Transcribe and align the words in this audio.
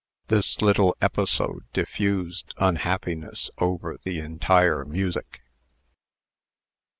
This 0.29 0.63
little 0.63 0.97
episode 0.99 1.65
diffused 1.73 2.55
unhappiness 2.57 3.51
over 3.59 3.99
the 4.03 4.17
entire 4.17 4.83
music. 4.83 5.41